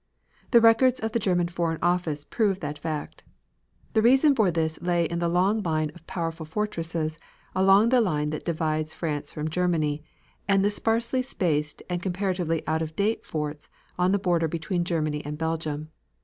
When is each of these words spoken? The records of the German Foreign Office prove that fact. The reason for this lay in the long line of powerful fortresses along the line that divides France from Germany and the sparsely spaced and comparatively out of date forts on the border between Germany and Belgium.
The 0.49 0.61
records 0.61 0.99
of 0.99 1.11
the 1.11 1.19
German 1.19 1.47
Foreign 1.47 1.77
Office 1.79 2.25
prove 2.25 2.59
that 2.61 2.79
fact. 2.79 3.23
The 3.93 4.01
reason 4.01 4.33
for 4.33 4.49
this 4.49 4.81
lay 4.81 5.05
in 5.05 5.19
the 5.19 5.27
long 5.29 5.61
line 5.61 5.91
of 5.93 6.07
powerful 6.07 6.43
fortresses 6.43 7.19
along 7.55 7.89
the 7.89 8.01
line 8.01 8.31
that 8.31 8.43
divides 8.43 8.95
France 8.95 9.31
from 9.31 9.47
Germany 9.51 10.01
and 10.47 10.65
the 10.65 10.71
sparsely 10.71 11.21
spaced 11.21 11.83
and 11.87 12.01
comparatively 12.01 12.65
out 12.67 12.81
of 12.81 12.95
date 12.95 13.23
forts 13.23 13.69
on 13.95 14.11
the 14.11 14.17
border 14.17 14.47
between 14.47 14.85
Germany 14.85 15.23
and 15.23 15.37
Belgium. 15.37 15.91